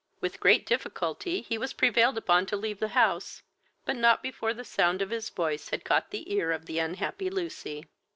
[0.19, 3.43] With great difficulty he was prevailed upon to leave the house,
[3.85, 7.29] but not before the sound of his voice had caught the ear of the unhappy
[7.29, 7.85] Lucy.